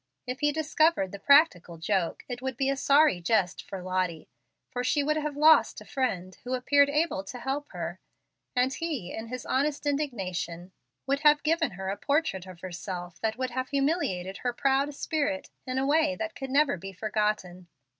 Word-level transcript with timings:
If 0.25 0.39
he 0.39 0.51
discovered 0.51 1.11
the 1.11 1.19
practical 1.19 1.77
joke, 1.77 2.23
it 2.27 2.41
would 2.41 2.57
be 2.57 2.69
a 2.71 2.75
sorry 2.75 3.21
jest 3.21 3.61
for 3.63 3.83
Lottie, 3.83 4.29
for 4.71 4.83
she 4.83 5.03
would 5.03 5.17
have 5.17 5.37
lost 5.37 5.79
a 5.79 5.85
friend 5.85 6.35
who 6.43 6.55
appeared 6.55 6.89
able 6.89 7.23
to 7.25 7.37
help 7.37 7.69
her; 7.71 7.99
and 8.55 8.73
he, 8.73 9.13
in 9.13 9.27
his 9.27 9.45
honest 9.45 9.85
indignation, 9.85 10.71
would 11.05 11.19
have 11.19 11.43
given 11.43 11.69
her 11.73 11.89
a 11.89 11.97
portrait 11.97 12.47
of 12.47 12.61
herself 12.61 13.19
that 13.21 13.37
would 13.37 13.51
have 13.51 13.69
humiliated 13.69 14.37
her 14.37 14.53
proud 14.53 14.95
spirit 14.95 15.51
in 15.67 15.77
a 15.77 15.85
way 15.85 16.15
that 16.15 16.33
could 16.35 16.49
never 16.49 16.77
be 16.77 16.93
forgotten. 16.93 17.67